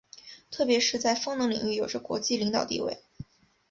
[0.49, 3.03] 特别是在风能领域有着国际领导地位。